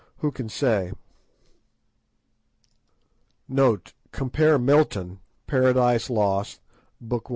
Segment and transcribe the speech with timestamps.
[0.17, 0.93] Who can say?"
[4.11, 6.59] Compare Milton, "Paradise Lost,"
[6.99, 7.29] Book i.